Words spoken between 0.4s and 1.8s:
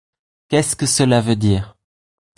Qu'est-ce que cela veut dire?